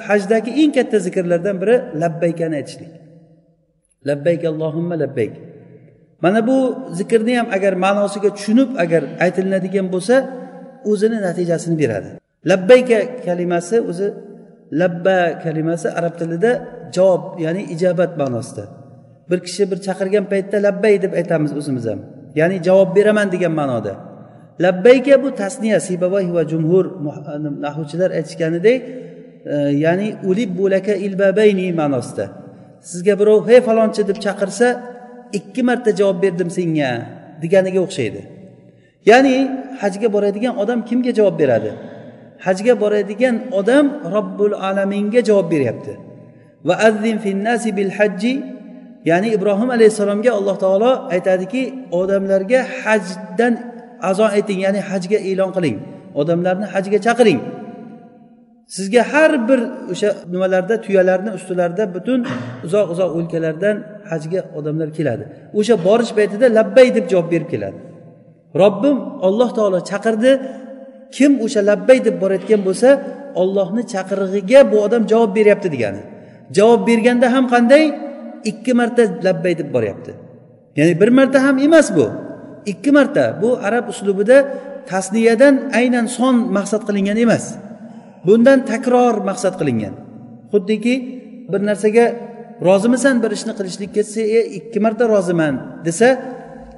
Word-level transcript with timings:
hajdagi 0.00 0.50
eng 0.62 0.72
katta 0.76 0.98
zikrlardan 1.06 1.56
biri 1.62 1.76
labbaykani 2.02 2.54
aytishlik. 2.60 2.92
Labbayk 4.08 4.44
allohimma 4.44 4.94
labbayk. 5.02 5.32
Mana 6.22 6.46
bu 6.46 6.56
zikrni 6.98 7.38
ham 7.38 7.48
agar 7.56 7.72
ma'nosiga 7.84 8.30
tushunib 8.36 8.70
agar 8.84 9.02
aytilinadigan 9.24 9.86
bo'lsa 9.94 10.14
o'zini 10.90 11.18
natijasini 11.26 11.76
beradi. 11.82 12.08
Labbayka 12.50 12.98
kalimasi 13.26 13.76
o'zi 13.90 14.06
labba 14.80 15.18
kalimasi 15.44 15.88
arab 15.98 16.14
tilida 16.20 16.50
javob 16.96 17.22
ya'ni 17.44 17.62
ijobat 17.74 18.12
ma'nosida. 18.20 18.64
Bir 19.30 19.38
kishi 19.46 19.62
bir 19.70 19.78
chaqirgan 19.86 20.24
paytda 20.32 20.56
labbay 20.66 20.94
deb 21.04 21.12
aytamiz 21.20 21.52
o'zimiz 21.60 21.84
ham. 21.90 22.00
Ya'ni 22.40 22.56
javob 22.66 22.90
beraman 22.96 23.28
degan 23.34 23.52
ma'noda. 23.60 23.92
Labbayka 24.64 25.14
bu 25.22 25.28
tasniya 25.42 25.78
sibavay 25.80 26.26
va 26.36 26.42
jumhur 26.52 26.84
nahuvchilar 27.64 28.10
aytishganidek 28.18 28.80
ya'ni 29.84 30.08
ulib 30.30 30.50
bo'laka 30.60 30.94
ilbabayni 31.06 31.72
ma'nosida. 31.80 32.26
Sizga 32.90 33.14
birov 33.20 33.40
hey 33.48 33.60
falonchi 33.60 34.02
deb 34.08 34.18
chaqirsa 34.24 34.68
ikki 35.38 35.62
marta 35.68 35.90
javob 35.98 36.18
berdim 36.24 36.50
senga 36.58 36.90
deganiga 37.42 37.80
o'xshaydi. 37.86 38.20
Ya'ni 39.10 39.36
hajga 39.82 40.08
boradigan 40.14 40.54
odam 40.62 40.80
kimga 40.88 41.12
javob 41.18 41.36
beradi? 41.42 41.70
Hajga 42.46 42.74
boradigan 42.82 43.36
odam 43.60 43.86
robbul 44.14 44.54
alaminga 44.68 45.20
javob 45.28 45.46
beryapti. 45.54 45.92
Va 46.66 46.74
azzin 46.88 47.16
finnasi 47.24 47.68
bil 47.78 47.90
hajji 47.98 48.34
ya'ni 49.10 49.28
ibrohim 49.36 49.70
alayhissalomga 49.76 50.30
alloh 50.38 50.56
taolo 50.64 50.92
aytadiki 51.14 51.62
odamlarga 52.00 52.60
hajdan 52.82 53.54
azo 54.10 54.24
ayting 54.36 54.58
ya'ni 54.66 54.80
hajga 54.90 55.18
e'lon 55.30 55.50
qiling. 55.56 55.76
Odamlarni 56.20 56.66
hajga 56.74 56.98
chaqiring. 57.06 57.40
Sizga 58.66 59.02
har 59.12 59.48
bir 59.48 59.60
o'sha 59.92 60.08
nimalarda 60.32 60.74
tuyalarni 60.84 61.30
ustilarida 61.38 61.84
butun 61.94 62.20
uzoq 62.66 62.86
uzoq 62.94 63.10
o'lkalardan 63.18 63.76
hajga 64.10 64.40
odamlar 64.58 64.88
keladi. 64.98 65.24
O'sha 65.58 65.74
borish 65.86 66.12
paytida 66.18 66.46
labbay 66.58 66.86
deb 66.96 67.04
javob 67.12 67.28
berib 67.32 67.48
keladi. 67.54 67.78
Robbim 68.62 68.96
olloh 69.26 69.50
taolo 69.56 69.78
chaqirdi. 69.90 70.32
Kim 71.16 71.32
o'sha 71.44 71.60
labbay 71.70 71.98
deb 72.06 72.16
borayotgan 72.22 72.60
bo'lsa 72.68 72.88
ollohni 73.42 73.82
chaqirig'iga 73.92 74.60
bu 74.72 74.76
odam 74.86 75.02
javob 75.12 75.30
beryapti 75.38 75.68
degani. 75.74 76.02
Javob 76.56 76.80
berganda 76.88 77.26
ham 77.34 77.44
qanday? 77.54 77.84
Ikki 78.50 78.72
marta 78.80 79.02
labbay 79.26 79.54
deb 79.60 79.68
boryapti. 79.74 80.12
Ya'ni 80.78 80.94
bir 81.00 81.10
marta 81.18 81.38
ham 81.46 81.56
emas 81.66 81.88
bu. 81.96 82.06
Ikki 82.72 82.90
marta. 82.96 83.24
Bu 83.42 83.48
arab 83.68 83.84
uslubida 83.92 84.36
tasniyadan 84.90 85.54
aynan 85.78 86.06
son 86.16 86.34
maqsad 86.56 86.82
qilingan 86.88 87.18
emas. 87.26 87.44
Bundan 88.26 88.58
takror 88.70 89.14
maqsad 89.28 89.54
qilingan. 89.60 89.94
Xuddiki 90.52 90.94
bir 91.52 91.60
narsaga 91.68 92.06
rozimisan 92.68 93.16
bir 93.22 93.30
ishni 93.36 93.52
qilishlikka 93.58 94.02
desa 94.02 94.20
e 94.38 94.40
ikki 94.58 94.78
marta 94.84 95.04
roziman 95.14 95.54
desa 95.86 96.08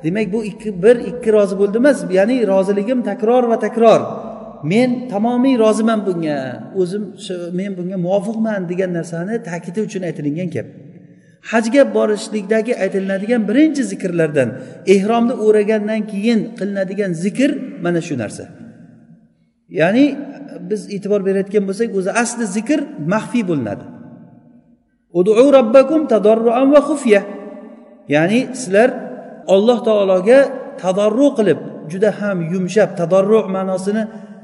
demak 0.05 0.33
bu 0.33 0.45
ikki 0.51 0.71
bir 0.83 0.97
ikki 1.11 1.31
rozi 1.37 1.55
bo'ldi 1.61 1.77
emas 1.83 1.99
ya'ni 2.19 2.37
roziligim 2.53 3.03
takror 3.11 3.43
va 3.51 3.59
takror. 3.67 4.01
Men 4.73 4.91
tamomiy 5.13 5.59
roziman 5.65 6.01
bunga 6.07 6.37
o'zim 6.81 7.03
men 7.59 7.71
bunga 7.79 7.97
muvofiqman 8.07 8.61
degan 8.71 8.91
narsani 8.99 9.35
ta'kidi 9.49 9.81
uchun 9.87 10.03
aytilingan 10.09 10.49
gap. 10.57 10.67
Hajga 11.51 11.83
borishlikdagi 11.97 12.73
aytilinadigan 12.85 13.43
birinchi 13.49 13.83
zikrlardan 13.93 14.49
ehromni 14.95 15.35
o'ragandan 15.47 16.01
keyin 16.13 16.41
qilinadigan 16.59 17.13
zikr 17.25 17.51
mana 17.85 18.01
shu 18.09 18.15
narsa. 18.23 18.45
Ya'ni 19.81 20.05
biz 20.71 20.81
e'tibor 20.95 21.21
berayotgan 21.29 21.65
bo'lsak 21.69 21.89
o'zi 21.99 22.11
asli 22.23 22.45
zikr 22.57 22.81
maxfiy 23.13 23.45
bo'linadi. 23.51 23.85
Udu 25.19 25.33
robbakum 25.57 26.01
tadorruan 26.13 26.69
va 26.75 26.81
xufya. 26.89 27.21
Ya'ni 28.15 28.41
sizlar 28.61 28.89
olloh 29.55 29.79
taologa 29.89 30.39
tadorru 30.83 31.29
qilib 31.39 31.59
juda 31.93 32.11
ham 32.21 32.39
yumshab 32.53 32.91
tadorru 33.01 33.39
ma'nosini 33.57 34.03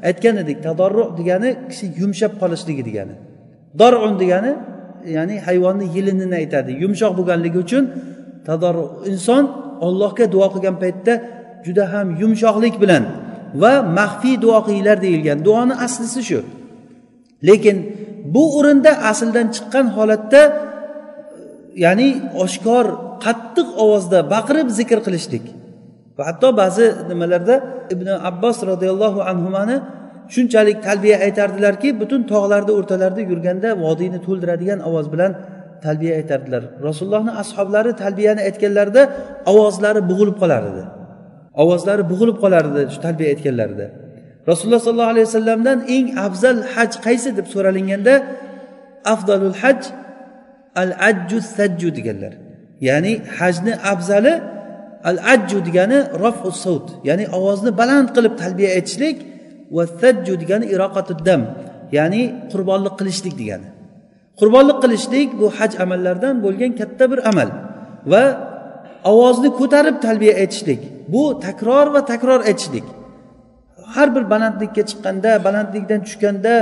aytgan 0.09 0.37
edik. 0.43 0.59
Tadorru 0.69 1.05
degani 1.19 1.51
kishi 1.71 1.87
yumshab 2.01 2.33
qolishligi 2.41 2.83
degani. 2.89 3.15
Dorun 3.81 4.15
degani 4.23 4.53
ya'ni 5.17 5.35
hayvonni 5.47 5.87
yilinini 5.97 6.37
aytadi. 6.43 6.73
Yumshoq 6.83 7.13
bo'lganligi 7.19 7.59
uchun 7.65 7.85
tadorru 8.49 8.85
inson 9.11 9.45
ollohga 9.87 10.25
duo 10.35 10.47
qilgan 10.55 10.77
paytda 10.83 11.15
juda 11.67 11.85
ham 11.93 12.07
yumshoqlik 12.21 12.75
bilan 12.83 13.03
va 13.63 13.73
maxfiy 13.99 14.37
duo 14.45 14.59
qilinglar 14.67 14.99
deyilgan 15.07 15.39
duoni 15.47 15.75
aslisi 15.87 16.21
shu. 16.29 16.41
Lekin 17.49 17.77
bu 18.35 18.43
o'rinda 18.59 18.93
asldan 19.11 19.47
chiqqan 19.55 19.87
holatda 19.97 20.43
ya'ni 21.85 22.09
oshkor 22.45 22.87
qattiq 23.25 23.69
ovozda 23.85 24.19
baqirib 24.35 24.69
zikr 24.79 24.99
qilishlik. 25.07 25.45
Va 26.19 26.23
hatto 26.29 26.49
ba'zi 26.63 26.87
nimalarda 27.11 27.55
ibn 27.95 28.09
abbos 28.31 28.57
roziyallohu 28.71 29.21
anhumani 29.31 29.77
shunchalik 30.35 30.79
talbiya 30.87 31.17
aytardilarki 31.27 31.89
butun 32.01 32.21
tog'larni 32.33 32.73
o'rtalarida 32.79 33.23
yurganda 33.31 33.69
vodiyni 33.85 34.19
to'ldiradigan 34.27 34.81
ovoz 34.89 35.07
bilan 35.15 35.33
talbiya 35.85 36.15
aytardilar. 36.21 36.63
Rasulullohni 36.89 37.33
ashoblari 37.43 37.91
talbiyani 38.03 38.41
aytganlarida 38.49 39.03
ovozlari 39.53 40.01
bo'g'ilib 40.11 40.37
qolar 40.43 40.63
edi. 40.71 40.83
Ovozlari 41.63 42.05
bo'g'ilib 42.11 42.37
qolardi 42.45 42.81
shu 42.93 42.99
talbiya 43.07 43.29
aytganlarida. 43.35 43.87
Rasululloh 44.51 44.83
sollallohu 44.87 45.13
alayhi 45.15 45.27
vasallamdan 45.31 45.79
eng 45.97 46.07
afzal 46.27 46.59
haj 46.75 46.93
qaysi 47.07 47.29
deb 47.39 47.47
so'ralinganda 47.55 48.15
afzalul 49.15 49.57
haj 49.63 49.81
al 50.83 50.91
ajju 51.09 51.39
sajju 51.57 51.89
deganlar. 51.99 52.33
Ya'ni 52.89 53.13
hajni 53.39 53.73
afzali 53.93 54.35
al 55.11 55.19
ajju 55.35 55.59
degani 55.69 55.99
rofu 56.23 56.51
savt 56.65 56.89
ya'ni 57.09 57.25
ovozni 57.37 57.71
baland 57.81 58.09
qilib 58.17 58.35
talbiya 58.43 58.71
aytishlik 58.77 59.17
va 59.77 59.85
sajju 60.01 60.35
degani 60.43 60.67
iroqatuddam 60.75 61.41
ya'ni 61.97 62.23
qurbonlik 62.53 62.95
qilishlik 63.01 63.35
degani. 63.41 63.69
Qurbonlik 64.41 64.79
qilishlik 64.85 65.29
bu 65.41 65.47
haj 65.59 65.73
amallaridan 65.85 66.35
bo'lgan 66.45 66.73
katta 66.81 67.05
bir 67.13 67.21
amal 67.31 67.49
va 68.13 68.23
ovozni 69.11 69.51
ko'tarib 69.61 69.97
talbiya 70.07 70.35
aytishlik 70.43 70.81
bu 71.13 71.23
takror 71.47 71.87
va 71.95 72.01
takror 72.13 72.41
aytishlik 72.51 72.87
har 73.95 74.09
bir 74.17 74.25
balandlikka 74.31 74.83
chiqqanda 74.91 75.31
balandlikdan 75.47 76.01
tushganda 76.07 76.53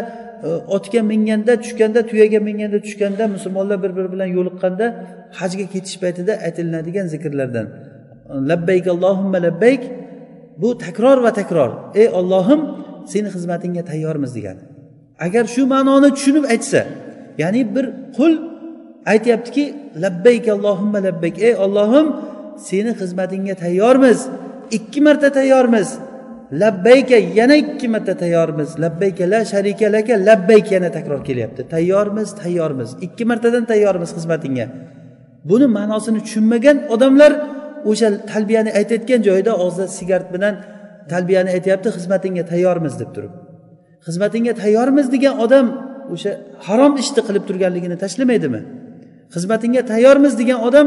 e, 0.47 0.49
otga 0.77 1.01
minganda 1.13 1.53
tushganda 1.63 2.01
tuyaga 2.11 2.41
minganda 2.49 2.79
tushganda 2.87 3.25
musulmonlar 3.35 3.79
bir 3.85 3.93
biri 3.97 4.09
bilan 4.15 4.29
yo'liqqanda 4.37 4.87
hajga 5.39 5.67
ketish 5.75 5.97
paytida 6.03 6.33
aytilinadigan 6.47 7.07
zikrlardan. 7.15 7.67
Labbayk 8.51 8.87
allohimma 8.95 9.39
labbayk. 9.47 9.83
Bu 10.63 10.79
takror 10.85 11.19
va 11.27 11.33
takror. 11.41 11.71
Ey 12.01 12.09
ollohim 12.21 12.61
seni 13.13 13.29
xizmatingga 13.35 13.83
tayyormiz 13.91 14.33
degani 14.37 14.63
agar 15.27 15.45
shu 15.55 15.63
ma'noni 15.75 16.09
tushunib 16.17 16.45
aytsa 16.55 16.81
ya'ni 17.43 17.63
bir 17.75 17.87
qul 18.17 18.33
aytyaptiki 19.13 19.65
labbayk 20.05 20.45
allohimma 20.55 20.99
labbayk. 21.07 21.37
Ey 21.49 21.55
ollohim 21.65 22.07
seni 22.59 22.93
xizmatingga 23.01 23.55
tayyormiz. 23.55 24.29
Ikki 24.71 25.01
marta 25.01 25.33
tayyormiz. 25.33 25.99
Labbayka 26.53 27.17
yana 27.17 27.57
ikki 27.57 27.89
marta 27.89 28.15
tayyormiz. 28.17 28.81
Labbayka 28.81 29.31
la 29.31 29.45
sharika 29.45 29.93
laka 29.93 30.15
labbayk 30.29 30.73
yana 30.73 30.91
takror 30.93 31.25
kelyapti. 31.25 31.69
Tayyormiz 31.69 32.35
tayyormiz. 32.43 32.91
Ikki 33.01 33.25
martadan 33.25 33.65
tayyormiz 33.65 34.11
xizmatingga. 34.17 34.67
Buni 35.45 35.67
ma'nosini 35.67 36.21
tushunmagan 36.27 36.77
odamlar 36.95 37.33
o'sha 37.91 38.09
talbiyani 38.33 38.71
aytayotgan 38.79 39.21
joyida 39.29 39.53
og'zida 39.65 39.87
sigaret 39.99 40.29
bilan 40.35 40.55
talbiyani 41.13 41.51
aytyapti 41.57 41.89
xizmatingga 41.97 42.45
tayyormiz 42.53 42.95
deb 43.01 43.11
turib. 43.15 43.33
Xizmatingga 44.07 44.53
tayyormiz 44.63 45.07
degan 45.15 45.35
odam 45.45 45.67
o'sha 46.15 46.31
harom 46.67 46.93
ishni 47.03 47.21
qilib 47.27 47.45
turganligini 47.49 47.97
tashlamaydimi 48.03 48.61
xizmatingga 49.35 49.83
tayyormiz 49.93 50.39
degan 50.41 50.61
odam 50.69 50.87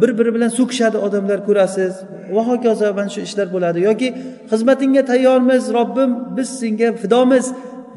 bir 0.00 0.10
biri 0.18 0.30
bilan 0.36 0.50
so'kishadi 0.58 0.98
odamlar 1.06 1.38
ko'rasiz. 1.48 1.92
Va 2.34 2.42
hokazo 2.50 2.86
mana 2.98 3.10
shu 3.14 3.20
ishlar 3.28 3.46
bo'ladi. 3.54 3.78
Yoki 3.88 4.08
xizmatingga 4.50 5.02
tayyormiz 5.10 5.62
robbim 5.78 6.10
biz 6.36 6.48
senga 6.60 6.88
fidomiz 7.02 7.46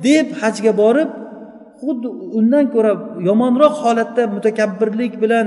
deb 0.07 0.27
hajga 0.41 0.71
borib 0.81 1.09
xuddi 1.81 2.07
undan 2.39 2.65
ko'ra 2.73 2.91
yomonroq 3.29 3.75
holatda 3.83 4.23
mutakabbirlik 4.35 5.13
bilan 5.23 5.45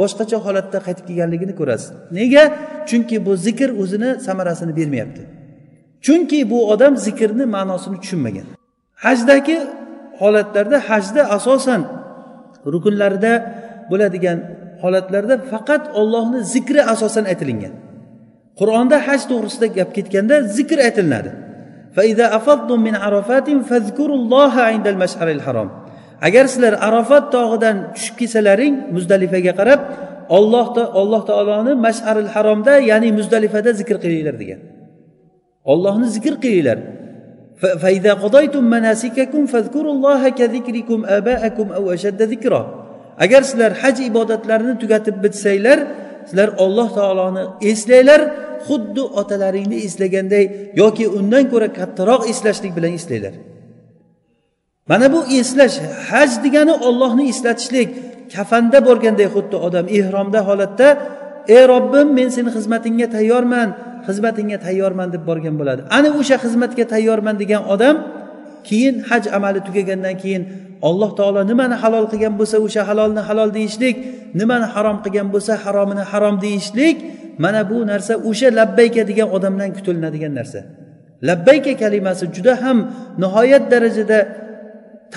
boshqacha 0.00 0.38
holatda 0.46 0.78
qaytib 0.86 1.04
kelganligini 1.08 1.54
ko'rasiz. 1.60 1.90
Nega? 2.18 2.44
Chunki 2.88 3.16
bu 3.26 3.32
zikr 3.46 3.68
o'zini 3.82 4.10
samarasini 4.26 4.72
bermayapti. 4.78 5.22
Chunki 6.06 6.38
bu 6.50 6.58
odam 6.72 6.92
zikrni 7.06 7.44
ma'nosini 7.56 7.96
tushunmagan. 8.02 8.46
Hajdagi 9.04 9.56
holatlarda 10.20 10.78
hajda 10.88 11.22
asosan 11.36 11.80
rukunlarida 12.74 13.32
bo'ladigan 13.90 14.38
holatlarda 14.81 15.35
faqat 15.51 15.83
ollohni 15.99 16.39
zikri 16.53 16.81
asosan 16.93 17.25
aytilingan 17.31 17.73
qur'onda 18.59 18.97
haj 19.07 19.21
to'g'risida 19.31 19.67
gap 19.77 19.89
ketganda 19.97 20.35
zikr 20.57 20.77
aytilinadi 20.87 21.31
agar 26.27 26.45
sizlar 26.53 26.73
arafat 26.87 27.23
tog'idan 27.35 27.77
tushib 27.95 28.15
kelsalaring 28.19 28.75
muzdalifaga 28.95 29.53
qarab 29.59 29.81
olloh 30.37 30.67
alloh 31.01 31.21
taoloni 31.29 31.73
masharil 31.87 32.29
haromda 32.35 32.73
ya'ni 32.91 33.09
muzdalifada 33.19 33.69
zikr 33.79 33.95
qilinglar 34.03 34.35
degan 34.41 34.59
ollohni 35.71 36.07
zikr 36.15 36.33
qilinglar 36.43 36.79
فإذا 37.81 38.13
قضيتم 38.13 38.63
مناسككم 38.63 39.45
فاذكروا 39.45 39.93
الله 39.93 40.29
كذكركم 40.29 41.05
آباءكم 41.05 41.71
أو 41.71 41.93
أشد 41.93 42.21
ذكرا 42.21 42.78
agar 43.24 43.42
sizlar 43.48 43.72
haj 43.82 43.96
ibodatlarini 44.10 44.74
tugatib 44.82 45.16
bitsanglar 45.24 45.78
sizlar 46.28 46.48
olloh 46.64 46.88
taoloni 46.98 47.42
eslanglar 47.70 48.20
xuddi 48.66 49.02
otalaringni 49.20 49.78
eslaganday 49.86 50.44
yoki 50.82 51.04
undan 51.18 51.44
ko'ra 51.52 51.68
kattaroq 51.78 52.22
eslashlik 52.32 52.72
bilan 52.76 52.92
eslanglar. 52.98 53.34
Mana 54.90 55.06
bu 55.14 55.20
eslash 55.40 55.76
haj 56.10 56.30
degani 56.44 56.74
ollohni 56.88 57.24
eslatishlik 57.32 57.88
kafanda 58.34 58.78
bo'lganday 58.88 59.28
xuddi 59.34 59.56
odam 59.66 59.86
ehromda 59.98 60.40
holatda 60.48 60.88
ey 61.56 61.62
robbim 61.72 62.08
men 62.18 62.28
seni 62.36 62.50
xizmatingga 62.56 63.06
tayyorman 63.16 63.68
xizmatingga 64.08 64.58
tayyorman 64.66 65.08
deb 65.14 65.22
borgan 65.30 65.54
bo'ladi. 65.60 65.80
Ana 65.96 66.08
o'sha 66.20 66.36
xizmatga 66.44 66.84
tayyorman 66.94 67.36
degan 67.42 67.62
odam 67.74 67.96
keyin 68.68 68.94
haj 69.08 69.24
amali 69.36 69.60
tugagandan 69.66 70.16
keyin 70.22 70.42
alloh 70.88 71.10
taolo 71.18 71.40
nimani 71.50 71.76
halol 71.82 72.06
qilgan 72.12 72.34
bo'lsa 72.40 72.56
o'sha 72.66 72.82
halolni 72.88 73.22
halol 73.28 73.50
deyishlik 73.58 73.96
nimani 74.40 74.66
harom 74.74 74.96
qilgan 75.04 75.28
bo'lsa 75.34 75.52
haromini 75.64 76.04
harom 76.12 76.36
deyishlik 76.44 76.96
mana 77.42 77.60
bu 77.70 77.78
narsa 77.90 78.12
o'sha 78.28 78.48
labbayka 78.58 79.02
degan 79.10 79.28
odamdan 79.36 79.70
kutilinadigan 79.76 80.32
narsa. 80.40 80.60
Labbayka 81.28 81.72
kalimasi 81.82 82.24
juda 82.36 82.54
ham 82.62 82.78
nihoyat 83.22 83.64
darajada 83.72 84.18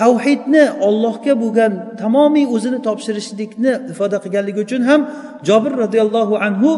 tavhidni 0.00 0.64
ollohga 0.88 1.32
bo'lgan 1.42 1.72
tamomiy 2.02 2.46
o'zini 2.54 2.78
topshirishlikni 2.86 3.72
ifoda 3.92 4.16
qilganligi 4.24 4.60
uchun 4.66 4.82
ham 4.88 5.00
jobir 5.48 5.72
roziyallohu 5.82 6.34
anhu 6.46 6.70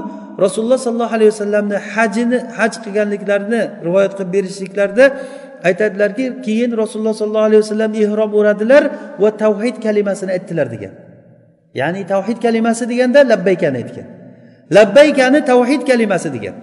rasululloh 0.44 0.78
sollallohu 0.86 1.16
alayhi 1.18 1.30
vasallamni 1.34 1.76
hajini 1.92 2.38
haj 2.58 2.72
qilganliklarini 2.84 3.62
rivoyat 3.86 4.12
qilib 4.18 4.30
berishliklarida 4.36 5.04
aytadilarki 5.66 6.24
keyin 6.46 6.70
rasululloh 6.82 7.14
sollallohu 7.20 7.48
alayhi 7.50 7.62
vasallam 7.64 7.92
ehrom 8.04 8.30
o'radilar 8.38 8.82
va 9.22 9.30
tavhid 9.42 9.76
kalimasini 9.86 10.30
aytdilar 10.36 10.66
degan. 10.74 10.92
Ya'ni 11.80 12.02
tavhid 12.12 12.38
kalimasi 12.44 12.84
deganda 12.90 13.20
labbaykani 13.32 13.76
aytgan. 13.82 14.06
Labbaykani 14.76 15.40
tavhid 15.50 15.82
kalimasi 15.90 16.28
degan. 16.36 16.56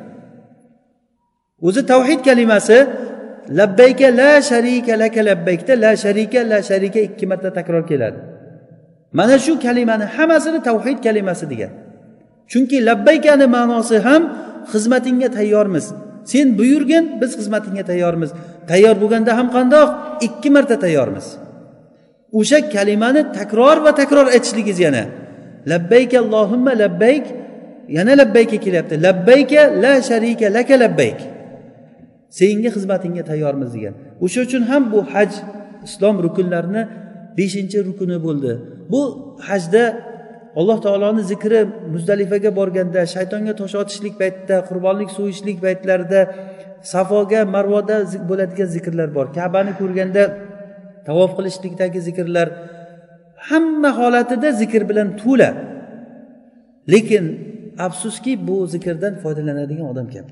O'zi 1.68 1.82
tavhid 1.94 2.22
kalimasi 2.28 2.78
labbayka 3.60 4.08
la 4.20 4.32
sharika 4.50 4.94
laka 5.04 5.22
labbaykda 5.30 5.74
la 5.84 5.92
sharika 6.04 6.40
la 6.52 6.60
sharika 6.70 7.00
ikki 7.08 7.26
marta 7.32 7.50
takror 7.58 7.84
keladi. 7.92 8.20
Mana 9.18 9.36
shu 9.46 9.54
kalimani 9.66 10.06
hammasini 10.16 10.60
tavhid 10.70 10.98
kalimasi 11.06 11.46
degan. 11.52 11.72
Chunki 12.52 12.78
labbaykani 12.90 13.46
ma'nosi 13.56 13.98
ham 14.06 14.22
xizmatingga 14.72 15.30
tayyormiz. 15.38 15.86
Sen 16.32 16.48
buyurgin 16.58 17.06
biz 17.22 17.32
xizmatingga 17.40 17.84
tayyormiz. 17.92 18.32
Tayyor 18.70 18.96
bo'lganda 19.02 19.32
ham 19.40 19.48
qandoq? 19.56 19.90
Ikki 20.28 20.50
marta 20.56 20.76
tayyormiz. 20.86 21.28
O'sha 22.40 22.60
kalimani 22.76 23.22
takror 23.38 23.78
va 23.86 23.92
takror 24.02 24.28
aytishligingiz 24.36 24.80
yana 24.86 25.04
labbayka 25.72 26.18
allohimma 26.24 26.74
labbayk 26.84 27.26
yana 27.98 28.14
labbayka 28.22 28.58
kelyapti. 28.66 28.96
Labbayka 29.08 29.62
la 29.84 29.94
sharika 30.10 30.48
laka 30.58 30.76
labbayk. 30.84 31.20
Senga 32.38 32.70
xizmatingga 32.76 33.24
tayyormiz 33.32 33.70
degan. 33.76 33.94
O'sha 34.26 34.40
uchun 34.46 34.64
ham 34.72 34.84
bu 34.94 35.00
haj 35.14 35.32
islom 35.88 36.16
rukunlarini 36.26 36.84
beshinchi 37.38 37.78
rukuni 37.88 38.18
bo'ldi. 38.26 38.52
Bu 38.92 39.02
hajda 39.50 39.84
alloh 40.60 40.78
taoloni 40.86 41.24
zikri 41.32 41.60
muzdalifaga 41.94 42.52
borganda 42.60 43.02
shaytonga 43.16 43.54
tosh 43.62 43.76
otishlik 43.82 44.16
paytida 44.22 44.56
qurbonlik 44.70 45.10
so'yishlik 45.18 45.58
paytlarida 45.66 46.22
safoga 46.92 47.42
marvoda 47.56 47.98
bo'ladigan 48.30 48.70
zikrlar 48.76 49.10
bor. 49.18 49.28
Kabani 49.38 49.74
ko'rganda 49.82 50.24
tavof 51.08 51.32
qilishlikdagi 51.38 52.00
zikrlar 52.08 52.48
hamma 53.50 53.92
holatida 54.00 54.50
zikr 54.62 54.82
bilan 54.90 55.08
to'la. 55.22 55.50
Lekin 56.94 57.26
afsuski 57.88 58.32
bu 58.48 58.58
zikrdan 58.74 59.14
foydalanadigan 59.24 59.88
odam 59.94 60.08
kam 60.14 60.26